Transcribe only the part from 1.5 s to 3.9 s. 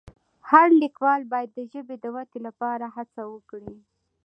د ژبې د ودې لپاره هڅه وکړي.